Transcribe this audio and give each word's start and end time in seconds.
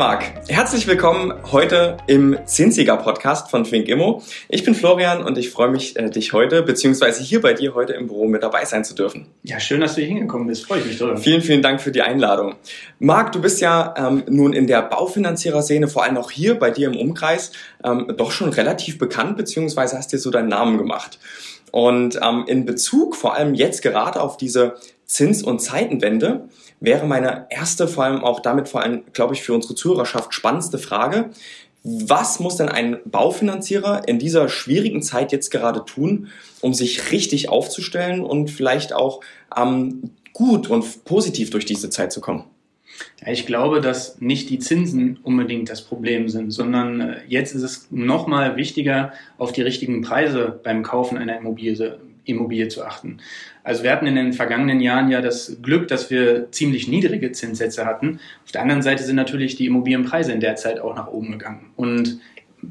Marc, 0.00 0.48
herzlich 0.48 0.86
willkommen 0.86 1.34
heute 1.52 1.98
im 2.06 2.38
Zinsiger 2.46 2.96
Podcast 2.96 3.50
von 3.50 3.64
Twink 3.64 3.86
Immo. 3.86 4.22
Ich 4.48 4.64
bin 4.64 4.74
Florian 4.74 5.22
und 5.22 5.36
ich 5.36 5.50
freue 5.50 5.68
mich, 5.68 5.94
äh, 5.98 6.08
dich 6.08 6.32
heute, 6.32 6.62
beziehungsweise 6.62 7.22
hier 7.22 7.42
bei 7.42 7.52
dir 7.52 7.74
heute 7.74 7.92
im 7.92 8.06
Büro 8.06 8.26
mit 8.26 8.42
dabei 8.42 8.64
sein 8.64 8.82
zu 8.82 8.94
dürfen. 8.94 9.26
Ja, 9.42 9.60
schön, 9.60 9.82
dass 9.82 9.96
du 9.96 10.00
hier 10.00 10.08
hingekommen 10.08 10.46
bist. 10.46 10.64
Freue 10.64 10.78
ich 10.78 10.86
mich 10.86 10.96
drüber. 10.96 11.18
Vielen, 11.18 11.42
vielen 11.42 11.60
Dank 11.60 11.82
für 11.82 11.92
die 11.92 12.00
Einladung. 12.00 12.54
Marc, 12.98 13.32
du 13.32 13.42
bist 13.42 13.60
ja 13.60 13.92
ähm, 13.94 14.22
nun 14.26 14.54
in 14.54 14.66
der 14.66 14.80
Baufinanzierer-Szene, 14.80 15.86
vor 15.86 16.04
allem 16.04 16.16
auch 16.16 16.30
hier 16.30 16.58
bei 16.58 16.70
dir 16.70 16.88
im 16.88 16.96
Umkreis, 16.96 17.52
ähm, 17.84 18.10
doch 18.16 18.30
schon 18.30 18.48
relativ 18.54 18.96
bekannt, 18.96 19.36
beziehungsweise 19.36 19.98
hast 19.98 20.14
dir 20.14 20.18
so 20.18 20.30
deinen 20.30 20.48
Namen 20.48 20.78
gemacht. 20.78 21.18
Und 21.72 22.18
ähm, 22.22 22.44
in 22.46 22.64
Bezug 22.64 23.16
vor 23.16 23.34
allem 23.34 23.52
jetzt 23.52 23.82
gerade 23.82 24.22
auf 24.22 24.38
diese 24.38 24.76
Zins- 25.10 25.42
und 25.42 25.60
Zeitenwende 25.60 26.48
wäre 26.78 27.04
meine 27.04 27.46
erste, 27.50 27.88
vor 27.88 28.04
allem 28.04 28.22
auch 28.22 28.38
damit 28.38 28.68
vor 28.68 28.80
allem, 28.80 29.02
glaube 29.12 29.34
ich, 29.34 29.42
für 29.42 29.52
unsere 29.52 29.74
Zuhörerschaft 29.74 30.32
spannendste 30.32 30.78
Frage. 30.78 31.30
Was 31.82 32.38
muss 32.38 32.56
denn 32.56 32.68
ein 32.68 32.98
Baufinanzierer 33.06 34.06
in 34.06 34.20
dieser 34.20 34.48
schwierigen 34.48 35.02
Zeit 35.02 35.32
jetzt 35.32 35.50
gerade 35.50 35.84
tun, 35.84 36.28
um 36.60 36.74
sich 36.74 37.10
richtig 37.10 37.48
aufzustellen 37.48 38.20
und 38.20 38.52
vielleicht 38.52 38.92
auch 38.92 39.20
ähm, 39.56 40.12
gut 40.32 40.70
und 40.70 41.04
positiv 41.04 41.50
durch 41.50 41.64
diese 41.64 41.90
Zeit 41.90 42.12
zu 42.12 42.20
kommen? 42.20 42.44
Ich 43.26 43.46
glaube, 43.46 43.80
dass 43.80 44.20
nicht 44.20 44.48
die 44.48 44.60
Zinsen 44.60 45.18
unbedingt 45.24 45.70
das 45.70 45.82
Problem 45.82 46.28
sind, 46.28 46.52
sondern 46.52 47.00
äh, 47.00 47.16
jetzt 47.26 47.52
ist 47.56 47.62
es 47.62 47.88
nochmal 47.90 48.54
wichtiger, 48.54 49.12
auf 49.38 49.50
die 49.50 49.62
richtigen 49.62 50.02
Preise 50.02 50.60
beim 50.62 50.84
Kaufen 50.84 51.18
einer 51.18 51.36
Immobilie, 51.36 51.98
Immobilie 52.24 52.68
zu 52.68 52.84
achten. 52.84 53.18
Also 53.64 53.82
wir 53.82 53.92
hatten 53.92 54.06
in 54.06 54.14
den 54.14 54.32
vergangenen 54.32 54.80
Jahren 54.80 55.10
ja 55.10 55.20
das 55.20 55.58
Glück, 55.62 55.88
dass 55.88 56.10
wir 56.10 56.50
ziemlich 56.52 56.88
niedrige 56.88 57.32
Zinssätze 57.32 57.86
hatten. 57.86 58.20
Auf 58.44 58.52
der 58.52 58.62
anderen 58.62 58.82
Seite 58.82 59.02
sind 59.02 59.16
natürlich 59.16 59.56
die 59.56 59.66
Immobilienpreise 59.66 60.32
in 60.32 60.40
der 60.40 60.56
Zeit 60.56 60.80
auch 60.80 60.94
nach 60.96 61.08
oben 61.08 61.32
gegangen. 61.32 61.70
Und 61.76 62.20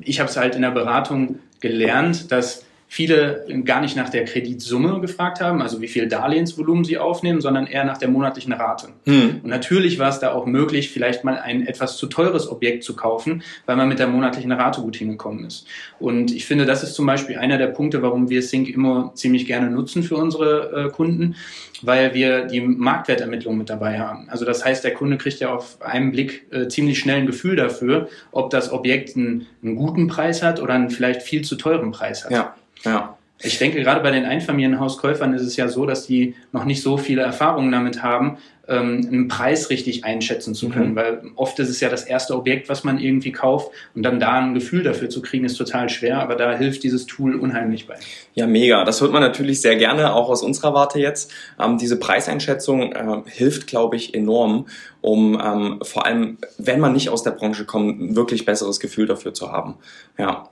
ich 0.02 0.20
habe 0.20 0.30
es 0.30 0.38
halt 0.38 0.56
in 0.56 0.62
der 0.62 0.72
Beratung 0.72 1.40
gelernt, 1.60 2.32
dass 2.32 2.66
viele 2.92 3.46
gar 3.66 3.82
nicht 3.82 3.96
nach 3.96 4.10
der 4.10 4.26
Kreditsumme 4.26 5.00
gefragt 5.00 5.42
haben, 5.42 5.62
also 5.62 5.80
wie 5.80 5.88
viel 5.88 6.08
Darlehensvolumen 6.08 6.84
sie 6.84 6.98
aufnehmen, 6.98 7.40
sondern 7.40 7.68
eher 7.68 7.86
nach 7.86 8.00
der 8.00 8.10
monatlichen 8.10 8.52
Rate. 8.52 8.88
Hm. 9.06 9.42
Und 9.44 9.50
natürlich 9.50 10.00
war 10.00 10.10
es 10.10 10.20
da 10.20 10.34
auch 10.34 10.48
möglich, 10.48 10.90
vielleicht 10.90 11.24
mal 11.24 11.38
ein 11.38 11.68
etwas 11.68 11.98
zu 11.98 12.08
teures 12.08 12.50
Objekt 12.50 12.84
zu 12.84 12.96
kaufen, 12.96 13.44
weil 13.68 13.76
man 13.76 13.88
mit 13.88 14.00
der 14.00 14.08
monatlichen 14.08 14.52
Rate 14.52 14.82
gut 14.82 14.96
hingekommen 14.96 15.46
ist. 15.46 15.68
Und 16.00 16.34
ich 16.34 16.48
finde, 16.48 16.66
das 16.66 16.82
ist 16.82 16.96
zum 16.96 17.06
Beispiel 17.06 17.38
einer 17.38 17.60
der 17.60 17.68
Punkte, 17.68 18.02
warum 18.02 18.28
wir 18.30 18.42
Sync 18.42 18.68
immer 18.68 19.12
ziemlich 19.14 19.46
gerne 19.46 19.70
nutzen 19.70 20.02
für 20.02 20.16
unsere 20.16 20.88
äh, 20.88 20.90
Kunden, 20.90 21.36
weil 21.84 22.16
wir 22.16 22.46
die 22.46 22.60
Marktwertermittlung 22.60 23.56
mit 23.56 23.70
dabei 23.70 24.00
haben. 24.00 24.28
Also 24.32 24.46
das 24.46 24.66
heißt, 24.66 24.84
der 24.84 24.96
Kunde 24.96 25.20
kriegt 25.20 25.40
ja 25.40 25.54
auf 25.54 25.80
einen 25.84 26.12
Blick 26.12 26.48
äh, 26.52 26.68
ziemlich 26.68 26.98
schnell 26.98 27.18
ein 27.18 27.28
Gefühl 27.28 27.56
dafür, 27.56 28.10
ob 28.32 28.50
das 28.50 28.72
Objekt 28.72 29.16
einen, 29.16 29.46
einen 29.62 29.76
guten 29.76 30.08
Preis 30.08 30.42
hat 30.42 30.60
oder 30.60 30.74
einen 30.74 30.90
vielleicht 30.90 31.22
viel 31.22 31.44
zu 31.44 31.56
teuren 31.56 31.92
Preis 31.92 32.26
hat. 32.26 32.32
Ja. 32.32 32.56
Ja. 32.84 33.18
Ich 33.42 33.58
denke, 33.58 33.82
gerade 33.82 34.02
bei 34.02 34.12
den 34.12 34.26
Einfamilienhauskäufern 34.26 35.34
ist 35.34 35.44
es 35.44 35.56
ja 35.56 35.70
so, 35.70 35.86
dass 35.86 36.06
die 36.06 36.36
noch 36.52 36.66
nicht 36.66 36.82
so 36.82 36.98
viele 36.98 37.22
Erfahrungen 37.22 37.72
damit 37.72 38.04
haben, 38.04 38.38
ähm, 38.70 39.08
einen 39.08 39.28
Preis 39.28 39.70
richtig 39.70 40.06
einschätzen 40.06 40.54
zu 40.54 40.70
können, 40.70 40.92
mhm. 40.92 40.96
weil 40.96 41.22
oft 41.36 41.58
ist 41.60 41.70
es 41.70 41.80
ja 41.80 41.90
das 41.90 42.04
erste 42.04 42.36
Objekt, 42.36 42.70
was 42.70 42.84
man 42.84 43.00
irgendwie 43.00 43.32
kauft 43.32 43.72
und 43.96 44.04
dann 44.04 44.20
da 44.20 44.34
ein 44.34 44.54
Gefühl 44.54 44.84
dafür 44.84 45.10
zu 45.10 45.22
kriegen, 45.22 45.46
ist 45.46 45.56
total 45.56 45.90
schwer, 45.90 46.22
aber 46.22 46.36
da 46.36 46.56
hilft 46.56 46.84
dieses 46.84 47.06
Tool 47.06 47.36
unheimlich 47.36 47.88
bei. 47.88 47.96
Ja, 48.36 48.48
mega. 48.48 48.86
Das 48.86 49.02
hört 49.02 49.12
man 49.12 49.22
natürlich 49.22 49.62
sehr 49.62 49.76
gerne, 49.76 50.14
auch 50.14 50.30
aus 50.30 50.44
unserer 50.44 50.74
Warte 50.74 51.00
jetzt. 51.00 51.32
Ähm, 51.60 51.78
diese 51.78 52.00
Preiseinschätzung 52.00 52.94
äh, 52.94 53.22
hilft, 53.26 53.68
glaube 53.68 53.96
ich, 53.96 54.14
enorm, 54.14 54.68
um 55.02 55.40
ähm, 55.44 55.80
vor 55.82 56.06
allem, 56.06 56.38
wenn 56.58 56.80
man 56.80 56.94
nicht 56.94 57.10
aus 57.10 57.24
der 57.24 57.32
Branche 57.32 57.66
kommt, 57.66 58.02
ein 58.02 58.16
wirklich 58.16 58.46
besseres 58.46 58.80
Gefühl 58.80 59.08
dafür 59.08 59.34
zu 59.34 59.52
haben. 59.52 59.76
Ja. 60.18 60.50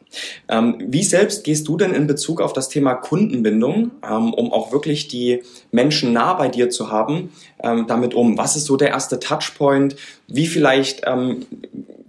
Ähm, 0.48 0.78
wie 0.88 1.04
selbst 1.04 1.44
gehst 1.44 1.68
du 1.68 1.76
denn 1.76 1.94
in 1.94 2.08
Bezug 2.08 2.40
auf 2.40 2.54
das 2.54 2.70
Thema 2.70 2.96
Kundenbindung, 2.96 3.92
ähm, 4.04 4.34
um 4.34 4.54
auch 4.54 4.72
wirklich 4.72 5.10
die 5.10 5.44
Menschen 5.72 6.14
nah 6.14 6.34
bei 6.34 6.48
dir 6.48 6.70
zu 6.70 6.92
haben, 6.92 7.32
ähm, 7.62 7.86
damit 7.88 8.07
damit 8.08 8.14
um? 8.14 8.38
Was 8.38 8.56
ist 8.56 8.66
so 8.66 8.78
der 8.78 8.90
erste 8.90 9.20
Touchpoint? 9.20 9.96
Wie 10.28 10.48
vielleicht 10.48 11.02
ähm, 11.06 11.46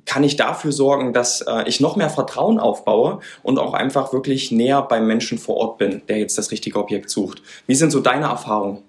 kann 0.06 0.24
ich 0.24 0.36
dafür 0.36 0.72
sorgen, 0.72 1.12
dass 1.12 1.42
äh, 1.42 1.64
ich 1.66 1.80
noch 1.80 1.96
mehr 1.96 2.10
Vertrauen 2.10 2.58
aufbaue 2.58 3.20
und 3.42 3.58
auch 3.58 3.74
einfach 3.74 4.12
wirklich 4.12 4.50
näher 4.50 4.82
beim 4.82 5.06
Menschen 5.06 5.38
vor 5.38 5.56
Ort 5.56 5.78
bin, 5.78 6.02
der 6.08 6.18
jetzt 6.18 6.38
das 6.38 6.50
richtige 6.50 6.78
Objekt 6.78 7.10
sucht? 7.10 7.42
Wie 7.66 7.74
sind 7.74 7.90
so 7.90 8.00
deine 8.00 8.26
Erfahrungen? 8.26 8.82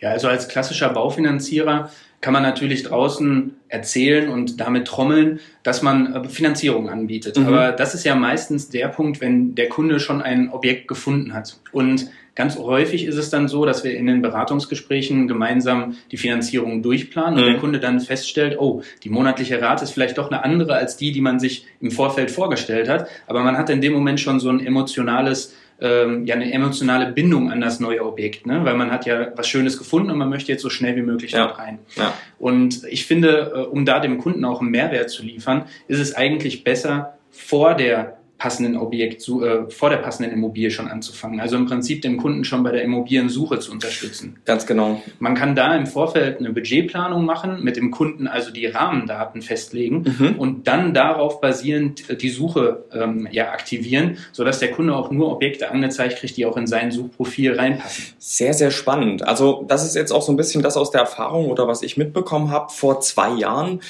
Ja, 0.00 0.10
also 0.10 0.28
als 0.28 0.48
klassischer 0.48 0.90
Baufinanzierer 0.90 1.90
kann 2.20 2.32
man 2.32 2.42
natürlich 2.42 2.82
draußen 2.82 3.54
erzählen 3.68 4.28
und 4.28 4.60
damit 4.60 4.86
trommeln, 4.86 5.40
dass 5.62 5.82
man 5.82 6.14
äh, 6.14 6.28
Finanzierung 6.28 6.88
anbietet. 6.88 7.38
Mhm. 7.38 7.46
Aber 7.46 7.72
das 7.72 7.94
ist 7.94 8.04
ja 8.04 8.14
meistens 8.14 8.70
der 8.70 8.88
Punkt, 8.88 9.20
wenn 9.20 9.54
der 9.54 9.68
Kunde 9.68 10.00
schon 10.00 10.20
ein 10.22 10.50
Objekt 10.50 10.88
gefunden 10.88 11.32
hat. 11.34 11.58
Und 11.72 12.10
Ganz 12.38 12.56
häufig 12.56 13.04
ist 13.04 13.16
es 13.16 13.30
dann 13.30 13.48
so, 13.48 13.64
dass 13.64 13.82
wir 13.82 13.96
in 13.96 14.06
den 14.06 14.22
Beratungsgesprächen 14.22 15.26
gemeinsam 15.26 15.96
die 16.12 16.16
Finanzierung 16.16 16.84
durchplanen 16.84 17.36
und 17.36 17.44
mhm. 17.44 17.50
der 17.50 17.58
Kunde 17.58 17.80
dann 17.80 17.98
feststellt, 17.98 18.60
oh, 18.60 18.82
die 19.02 19.10
monatliche 19.10 19.60
Rate 19.60 19.82
ist 19.82 19.90
vielleicht 19.90 20.18
doch 20.18 20.30
eine 20.30 20.44
andere 20.44 20.74
als 20.74 20.96
die, 20.96 21.10
die 21.10 21.20
man 21.20 21.40
sich 21.40 21.66
im 21.80 21.90
Vorfeld 21.90 22.30
vorgestellt 22.30 22.88
hat. 22.88 23.08
Aber 23.26 23.42
man 23.42 23.58
hat 23.58 23.70
in 23.70 23.80
dem 23.80 23.92
Moment 23.92 24.20
schon 24.20 24.38
so 24.38 24.50
ein 24.50 24.64
emotionales 24.64 25.52
ähm, 25.80 26.26
ja 26.26 26.34
eine 26.34 26.52
emotionale 26.52 27.12
Bindung 27.12 27.50
an 27.50 27.60
das 27.60 27.80
neue 27.80 28.04
Objekt, 28.04 28.46
ne? 28.46 28.64
weil 28.64 28.74
man 28.74 28.90
hat 28.90 29.06
ja 29.06 29.32
was 29.36 29.48
Schönes 29.48 29.78
gefunden 29.78 30.10
und 30.10 30.18
man 30.18 30.28
möchte 30.28 30.50
jetzt 30.50 30.62
so 30.62 30.70
schnell 30.70 30.96
wie 30.96 31.02
möglich 31.02 31.32
ja. 31.32 31.46
dort 31.46 31.58
rein. 31.58 31.78
Ja. 31.96 32.12
Und 32.38 32.82
ich 32.88 33.06
finde, 33.06 33.52
äh, 33.54 33.58
um 33.60 33.84
da 33.84 34.00
dem 34.00 34.18
Kunden 34.18 34.44
auch 34.44 34.60
einen 34.60 34.70
Mehrwert 34.70 35.10
zu 35.10 35.22
liefern, 35.22 35.66
ist 35.86 36.00
es 36.00 36.14
eigentlich 36.14 36.64
besser 36.64 37.14
vor 37.30 37.74
der 37.74 38.17
passenden 38.38 38.76
Objekt 38.76 39.20
zu, 39.20 39.44
äh, 39.44 39.68
vor 39.68 39.90
der 39.90 39.96
passenden 39.96 40.32
Immobilie 40.32 40.70
schon 40.70 40.86
anzufangen. 40.86 41.40
Also 41.40 41.56
im 41.56 41.66
Prinzip 41.66 42.02
den 42.02 42.16
Kunden 42.16 42.44
schon 42.44 42.62
bei 42.62 42.70
der 42.70 42.82
Immobiliensuche 42.82 43.58
zu 43.58 43.72
unterstützen. 43.72 44.38
Ganz 44.44 44.64
genau. 44.64 45.02
Man 45.18 45.34
kann 45.34 45.56
da 45.56 45.74
im 45.74 45.86
Vorfeld 45.86 46.38
eine 46.38 46.52
Budgetplanung 46.52 47.24
machen, 47.24 47.64
mit 47.64 47.76
dem 47.76 47.90
Kunden 47.90 48.28
also 48.28 48.52
die 48.52 48.66
Rahmendaten 48.66 49.42
festlegen 49.42 50.04
mhm. 50.18 50.36
und 50.38 50.68
dann 50.68 50.94
darauf 50.94 51.40
basierend 51.40 52.22
die 52.22 52.30
Suche 52.30 52.84
ähm, 52.92 53.26
ja 53.32 53.50
aktivieren, 53.50 54.18
sodass 54.30 54.60
der 54.60 54.70
Kunde 54.70 54.94
auch 54.94 55.10
nur 55.10 55.32
Objekte 55.32 55.70
angezeigt 55.70 56.18
kriegt, 56.18 56.36
die 56.36 56.46
auch 56.46 56.56
in 56.56 56.68
sein 56.68 56.92
Suchprofil 56.92 57.54
reinpassen. 57.54 58.04
Sehr, 58.18 58.54
sehr 58.54 58.70
spannend. 58.70 59.26
Also 59.26 59.64
das 59.66 59.84
ist 59.84 59.96
jetzt 59.96 60.12
auch 60.12 60.22
so 60.22 60.32
ein 60.32 60.36
bisschen 60.36 60.62
das 60.62 60.76
aus 60.76 60.92
der 60.92 61.00
Erfahrung 61.00 61.46
oder 61.46 61.66
was 61.66 61.82
ich 61.82 61.96
mitbekommen 61.96 62.52
habe 62.52 62.70
vor 62.70 63.00
zwei 63.00 63.34
Jahren 63.34 63.80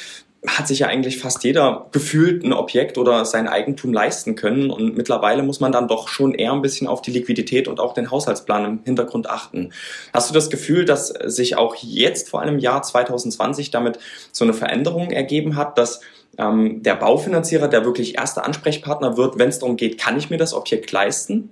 hat 0.47 0.69
sich 0.69 0.81
ja 0.81 0.87
eigentlich 0.87 1.19
fast 1.19 1.43
jeder 1.43 1.89
gefühlt 1.91 2.45
ein 2.45 2.53
Objekt 2.53 2.97
oder 2.97 3.25
sein 3.25 3.49
Eigentum 3.49 3.93
leisten 3.93 4.37
können. 4.37 4.71
Und 4.71 4.97
mittlerweile 4.97 5.43
muss 5.43 5.59
man 5.59 5.73
dann 5.73 5.89
doch 5.89 6.09
schon 6.09 6.33
eher 6.33 6.53
ein 6.53 6.63
bisschen 6.63 6.87
auf 6.87 7.03
die 7.03 7.11
Liquidität 7.11 7.67
und 7.67 7.81
auch 7.81 7.93
den 7.93 8.11
Haushaltsplan 8.11 8.65
im 8.65 8.81
Hintergrund 8.85 9.29
achten. 9.29 9.73
Hast 10.13 10.31
du 10.31 10.35
das 10.35 10.49
Gefühl, 10.49 10.85
dass 10.85 11.09
sich 11.09 11.57
auch 11.57 11.75
jetzt 11.77 12.29
vor 12.29 12.41
allem 12.41 12.59
Jahr 12.59 12.83
2020 12.83 13.73
damit 13.73 13.99
so 14.31 14.45
eine 14.45 14.55
Veränderung 14.55 15.11
ergeben 15.11 15.57
hat, 15.57 15.77
dass 15.77 16.01
ähm, 16.39 16.83
der 16.83 16.95
Baufinanzierer 16.95 17.69
der 17.69 17.85
wirklich 17.85 18.17
erste 18.17 18.45
Ansprechpartner 18.45 19.17
wird, 19.17 19.39
wenn 19.39 19.49
es 19.49 19.59
darum 19.59 19.77
geht, 19.77 19.99
kann 19.99 20.17
ich 20.17 20.31
mir 20.31 20.39
das 20.39 20.55
Objekt 20.55 20.93
leisten? 20.93 21.51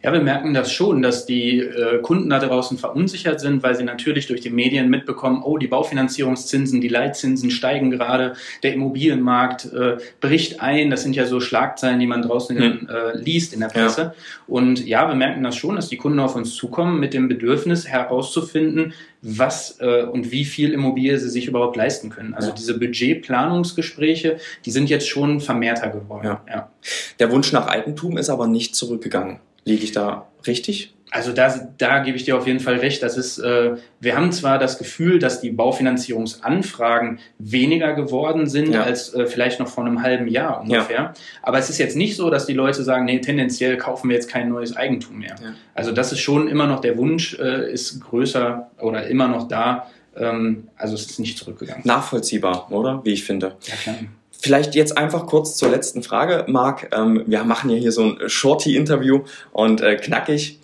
Ja, 0.00 0.12
wir 0.12 0.20
merken 0.20 0.54
das 0.54 0.72
schon, 0.72 1.02
dass 1.02 1.26
die 1.26 1.58
äh, 1.58 2.00
Kunden 2.02 2.30
da 2.30 2.38
draußen 2.38 2.78
verunsichert 2.78 3.40
sind, 3.40 3.64
weil 3.64 3.74
sie 3.74 3.82
natürlich 3.82 4.28
durch 4.28 4.40
die 4.40 4.50
Medien 4.50 4.90
mitbekommen, 4.90 5.42
oh, 5.42 5.58
die 5.58 5.66
Baufinanzierungszinsen, 5.66 6.80
die 6.80 6.88
Leitzinsen 6.88 7.50
steigen 7.50 7.90
gerade, 7.90 8.34
der 8.62 8.74
Immobilienmarkt 8.74 9.72
äh, 9.72 9.96
bricht 10.20 10.60
ein. 10.60 10.90
Das 10.90 11.02
sind 11.02 11.16
ja 11.16 11.26
so 11.26 11.40
Schlagzeilen, 11.40 11.98
die 11.98 12.06
man 12.06 12.22
draußen 12.22 12.56
mhm. 12.56 12.88
äh, 12.88 13.16
liest 13.18 13.52
in 13.52 13.58
der 13.58 13.68
Presse. 13.68 14.00
Ja. 14.00 14.14
Und 14.46 14.86
ja, 14.86 15.08
wir 15.08 15.16
merken 15.16 15.42
das 15.42 15.56
schon, 15.56 15.74
dass 15.74 15.88
die 15.88 15.96
Kunden 15.96 16.20
auf 16.20 16.36
uns 16.36 16.54
zukommen 16.54 17.00
mit 17.00 17.12
dem 17.12 17.26
Bedürfnis 17.26 17.88
herauszufinden, 17.88 18.92
was 19.20 19.78
äh, 19.80 20.04
und 20.04 20.30
wie 20.30 20.44
viel 20.44 20.72
Immobilie 20.72 21.18
sie 21.18 21.28
sich 21.28 21.48
überhaupt 21.48 21.76
leisten 21.76 22.10
können. 22.10 22.34
Also 22.34 22.50
ja. 22.50 22.54
diese 22.54 22.78
Budgetplanungsgespräche, 22.78 24.27
die 24.64 24.70
sind 24.70 24.90
jetzt 24.90 25.08
schon 25.08 25.40
vermehrter 25.40 25.88
geworden. 25.88 26.26
Ja. 26.26 26.44
ja. 26.48 26.70
Der 27.18 27.30
Wunsch 27.32 27.52
nach 27.52 27.66
Eigentum 27.66 28.18
ist 28.18 28.30
aber 28.30 28.46
nicht 28.46 28.76
zurückgegangen. 28.76 29.40
Liege 29.64 29.84
ich 29.84 29.92
da 29.92 30.28
richtig? 30.46 30.94
Also 31.10 31.32
da, 31.32 31.68
da 31.78 32.00
gebe 32.00 32.16
ich 32.16 32.24
dir 32.24 32.36
auf 32.36 32.46
jeden 32.46 32.60
Fall 32.60 32.76
recht. 32.76 33.02
Das 33.02 33.16
ist, 33.16 33.38
äh, 33.38 33.76
wir 34.00 34.16
haben 34.16 34.30
zwar 34.32 34.58
das 34.58 34.78
Gefühl, 34.78 35.18
dass 35.18 35.40
die 35.40 35.50
Baufinanzierungsanfragen 35.50 37.18
weniger 37.38 37.94
geworden 37.94 38.46
sind 38.46 38.72
ja. 38.72 38.82
als 38.82 39.14
äh, 39.14 39.26
vielleicht 39.26 39.58
noch 39.58 39.68
vor 39.68 39.86
einem 39.86 40.02
halben 40.02 40.28
Jahr 40.28 40.60
ungefähr. 40.60 40.96
Ja. 40.96 41.14
Aber 41.42 41.58
es 41.58 41.70
ist 41.70 41.78
jetzt 41.78 41.96
nicht 41.96 42.16
so, 42.16 42.30
dass 42.30 42.46
die 42.46 42.52
Leute 42.52 42.82
sagen, 42.82 43.06
nee, 43.06 43.20
tendenziell 43.20 43.76
kaufen 43.76 44.08
wir 44.08 44.16
jetzt 44.16 44.28
kein 44.28 44.48
neues 44.48 44.76
Eigentum 44.76 45.18
mehr. 45.18 45.36
Ja. 45.42 45.54
Also 45.74 45.92
das 45.92 46.12
ist 46.12 46.20
schon 46.20 46.48
immer 46.48 46.66
noch 46.66 46.80
der 46.80 46.98
Wunsch, 46.98 47.38
äh, 47.38 47.72
ist 47.72 48.00
größer 48.00 48.70
oder 48.80 49.06
immer 49.06 49.28
noch 49.28 49.48
da. 49.48 49.86
Ähm, 50.16 50.68
also 50.76 50.94
es 50.94 51.06
ist 51.06 51.20
nicht 51.20 51.38
zurückgegangen. 51.38 51.82
Nachvollziehbar, 51.84 52.70
oder? 52.70 53.00
Wie 53.04 53.12
ich 53.12 53.24
finde. 53.24 53.56
Ja, 53.62 53.74
klar. 53.76 53.96
Vielleicht 54.40 54.76
jetzt 54.76 54.96
einfach 54.96 55.26
kurz 55.26 55.56
zur 55.56 55.68
letzten 55.68 56.02
Frage, 56.02 56.44
Marc. 56.46 56.94
Ähm, 56.96 57.24
wir 57.26 57.42
machen 57.42 57.70
ja 57.70 57.76
hier 57.76 57.90
so 57.90 58.02
ein 58.02 58.28
Shorty-Interview 58.28 59.22
und 59.52 59.80
äh, 59.80 59.96
knackig. 59.96 60.60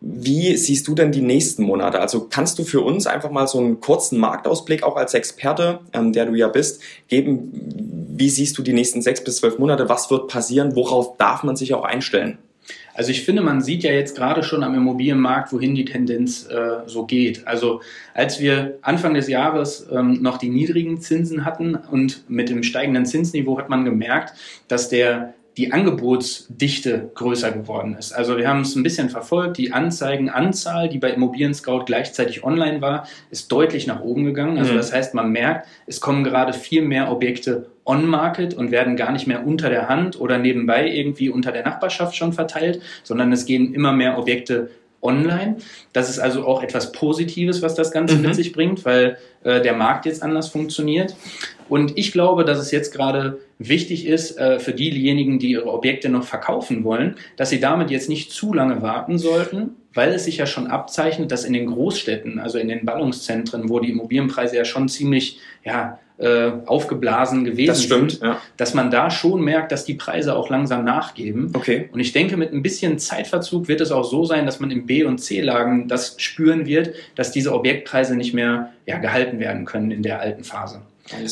Wie 0.00 0.56
siehst 0.56 0.88
du 0.88 0.94
denn 0.94 1.12
die 1.12 1.20
nächsten 1.20 1.62
Monate? 1.62 2.00
Also 2.00 2.26
kannst 2.28 2.58
du 2.58 2.64
für 2.64 2.80
uns 2.80 3.06
einfach 3.06 3.30
mal 3.30 3.46
so 3.46 3.58
einen 3.58 3.80
kurzen 3.80 4.18
Marktausblick 4.18 4.82
auch 4.82 4.96
als 4.96 5.14
Experte, 5.14 5.80
ähm, 5.92 6.12
der 6.12 6.26
du 6.26 6.34
ja 6.34 6.48
bist, 6.48 6.80
geben? 7.08 7.52
Wie 8.16 8.30
siehst 8.30 8.56
du 8.56 8.62
die 8.62 8.72
nächsten 8.72 9.02
sechs 9.02 9.22
bis 9.22 9.36
zwölf 9.36 9.58
Monate? 9.58 9.88
Was 9.88 10.10
wird 10.10 10.28
passieren? 10.28 10.74
Worauf 10.74 11.18
darf 11.18 11.42
man 11.42 11.54
sich 11.54 11.74
auch 11.74 11.84
einstellen? 11.84 12.38
Also 12.94 13.10
ich 13.10 13.22
finde, 13.22 13.42
man 13.42 13.60
sieht 13.60 13.82
ja 13.82 13.92
jetzt 13.92 14.16
gerade 14.16 14.42
schon 14.42 14.62
am 14.62 14.74
Immobilienmarkt, 14.74 15.52
wohin 15.52 15.74
die 15.74 15.84
Tendenz 15.84 16.46
äh, 16.48 16.86
so 16.86 17.06
geht. 17.06 17.46
Also 17.46 17.80
als 18.14 18.40
wir 18.40 18.78
Anfang 18.82 19.14
des 19.14 19.28
Jahres 19.28 19.86
ähm, 19.90 20.22
noch 20.22 20.38
die 20.38 20.50
niedrigen 20.50 21.00
Zinsen 21.00 21.44
hatten 21.44 21.74
und 21.74 22.28
mit 22.28 22.48
dem 22.48 22.62
steigenden 22.62 23.06
Zinsniveau 23.06 23.58
hat 23.58 23.68
man 23.68 23.84
gemerkt, 23.84 24.34
dass 24.68 24.88
der 24.88 25.34
die 25.56 25.72
Angebotsdichte 25.72 27.10
größer 27.14 27.52
geworden 27.52 27.94
ist. 27.98 28.12
Also 28.12 28.38
wir 28.38 28.48
haben 28.48 28.62
es 28.62 28.74
ein 28.74 28.82
bisschen 28.82 29.10
verfolgt. 29.10 29.58
Die 29.58 29.72
Anzeigenanzahl, 29.72 30.88
die 30.88 30.98
bei 30.98 31.10
Immobilien 31.10 31.52
Scout 31.52 31.84
gleichzeitig 31.84 32.42
online 32.42 32.80
war, 32.80 33.06
ist 33.30 33.52
deutlich 33.52 33.86
nach 33.86 34.00
oben 34.00 34.24
gegangen. 34.24 34.58
Also 34.58 34.72
mhm. 34.72 34.78
das 34.78 34.92
heißt, 34.92 35.14
man 35.14 35.30
merkt, 35.30 35.66
es 35.86 36.00
kommen 36.00 36.24
gerade 36.24 36.54
viel 36.54 36.82
mehr 36.82 37.12
Objekte 37.12 37.66
on-market 37.84 38.54
und 38.54 38.70
werden 38.70 38.96
gar 38.96 39.12
nicht 39.12 39.26
mehr 39.26 39.46
unter 39.46 39.68
der 39.68 39.88
Hand 39.88 40.18
oder 40.18 40.38
nebenbei 40.38 40.88
irgendwie 40.88 41.28
unter 41.28 41.52
der 41.52 41.64
Nachbarschaft 41.64 42.16
schon 42.16 42.32
verteilt, 42.32 42.80
sondern 43.02 43.32
es 43.32 43.44
gehen 43.44 43.74
immer 43.74 43.92
mehr 43.92 44.18
Objekte 44.18 44.70
online. 45.02 45.56
Das 45.92 46.08
ist 46.08 46.18
also 46.18 46.46
auch 46.46 46.62
etwas 46.62 46.92
Positives, 46.92 47.60
was 47.60 47.74
das 47.74 47.90
Ganze 47.90 48.16
mhm. 48.16 48.22
mit 48.22 48.34
sich 48.36 48.52
bringt, 48.52 48.84
weil 48.84 49.18
äh, 49.44 49.60
der 49.60 49.74
Markt 49.74 50.06
jetzt 50.06 50.22
anders 50.22 50.48
funktioniert. 50.48 51.14
Und 51.68 51.96
ich 51.96 52.12
glaube, 52.12 52.44
dass 52.44 52.58
es 52.58 52.70
jetzt 52.70 52.92
gerade 52.92 53.40
wichtig 53.58 54.06
ist 54.06 54.38
äh, 54.38 54.58
für 54.58 54.72
diejenigen, 54.72 55.38
die 55.38 55.52
ihre 55.52 55.66
Objekte 55.66 56.08
noch 56.08 56.24
verkaufen 56.24 56.84
wollen, 56.84 57.16
dass 57.36 57.50
sie 57.50 57.60
damit 57.60 57.90
jetzt 57.90 58.08
nicht 58.08 58.30
zu 58.30 58.52
lange 58.52 58.82
warten 58.82 59.18
sollten, 59.18 59.76
weil 59.94 60.12
es 60.12 60.24
sich 60.24 60.38
ja 60.38 60.46
schon 60.46 60.66
abzeichnet, 60.66 61.32
dass 61.32 61.44
in 61.44 61.52
den 61.52 61.66
Großstädten, 61.66 62.38
also 62.38 62.58
in 62.58 62.68
den 62.68 62.84
Ballungszentren, 62.84 63.68
wo 63.68 63.80
die 63.80 63.90
Immobilienpreise 63.90 64.56
ja 64.56 64.64
schon 64.64 64.88
ziemlich 64.88 65.38
ja, 65.64 65.98
äh, 66.18 66.52
aufgeblasen 66.66 67.44
gewesen 67.44 67.68
das 67.68 67.82
stimmt, 67.82 68.12
sind, 68.12 68.22
ja. 68.22 68.38
dass 68.56 68.74
man 68.74 68.90
da 68.90 69.10
schon 69.10 69.42
merkt, 69.42 69.72
dass 69.72 69.84
die 69.84 69.94
Preise 69.94 70.36
auch 70.36 70.50
langsam 70.50 70.84
nachgeben. 70.84 71.50
Okay. 71.52 71.88
Und 71.92 72.00
ich 72.00 72.12
denke, 72.12 72.36
mit 72.36 72.52
ein 72.52 72.62
bisschen 72.62 72.98
Zeitverzug 72.98 73.68
wird 73.68 73.80
es 73.80 73.90
auch 73.90 74.04
so 74.04 74.24
sein, 74.24 74.46
dass 74.46 74.60
man 74.60 74.70
in 74.70 74.86
B- 74.86 75.04
und 75.04 75.18
C-Lagen 75.18 75.88
das 75.88 76.14
spüren 76.18 76.66
wird, 76.66 76.94
dass 77.16 77.32
diese 77.32 77.52
Objektpreise 77.52 78.14
nicht 78.14 78.34
mehr 78.34 78.72
ja, 78.86 78.98
gehalten 78.98 79.38
werden 79.38 79.64
können 79.64 79.90
in 79.90 80.02
der 80.02 80.20
alten 80.20 80.44
Phase. 80.44 80.82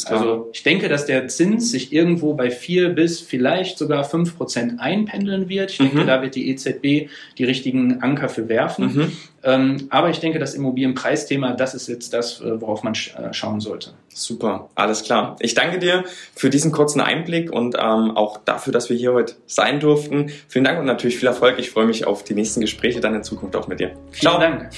Also 0.06 0.50
ich 0.52 0.62
denke, 0.62 0.88
dass 0.88 1.06
der 1.06 1.28
Zins 1.28 1.70
sich 1.70 1.92
irgendwo 1.92 2.34
bei 2.34 2.50
vier 2.50 2.90
bis 2.90 3.20
vielleicht 3.20 3.78
sogar 3.78 4.04
fünf 4.04 4.36
Prozent 4.36 4.80
einpendeln 4.80 5.48
wird. 5.48 5.70
Ich 5.70 5.78
denke, 5.78 6.00
mhm. 6.00 6.06
da 6.06 6.22
wird 6.22 6.34
die 6.34 6.50
EZB 6.50 7.08
die 7.38 7.44
richtigen 7.44 8.02
Anker 8.02 8.28
für 8.28 8.48
werfen. 8.48 8.94
Mhm. 8.94 9.12
Ähm, 9.42 9.86
aber 9.90 10.10
ich 10.10 10.18
denke, 10.18 10.38
das 10.38 10.54
Immobilienpreisthema, 10.54 11.52
das 11.52 11.74
ist 11.74 11.88
jetzt 11.88 12.12
das, 12.12 12.40
äh, 12.40 12.60
worauf 12.60 12.82
man 12.82 12.94
sch 12.94 13.14
äh, 13.16 13.32
schauen 13.32 13.60
sollte. 13.60 13.92
Super, 14.08 14.68
alles 14.74 15.04
klar. 15.04 15.36
Ich 15.40 15.54
danke 15.54 15.78
dir 15.78 16.04
für 16.34 16.50
diesen 16.50 16.72
kurzen 16.72 17.00
Einblick 17.00 17.50
und 17.50 17.76
ähm, 17.76 18.16
auch 18.16 18.38
dafür, 18.44 18.72
dass 18.72 18.90
wir 18.90 18.96
hier 18.96 19.14
heute 19.14 19.34
sein 19.46 19.80
durften. 19.80 20.30
Vielen 20.48 20.64
Dank 20.64 20.80
und 20.80 20.86
natürlich 20.86 21.16
viel 21.16 21.28
Erfolg. 21.28 21.58
Ich 21.58 21.70
freue 21.70 21.86
mich 21.86 22.06
auf 22.06 22.24
die 22.24 22.34
nächsten 22.34 22.60
Gespräche 22.60 23.00
dann 23.00 23.14
in 23.14 23.22
Zukunft 23.22 23.56
auch 23.56 23.68
mit 23.68 23.80
dir. 23.80 23.92
Vielen 24.10 24.32
Ciao. 24.32 24.40
Dank. 24.40 24.68